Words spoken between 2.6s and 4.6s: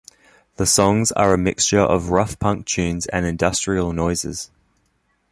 tunes and industrial noises.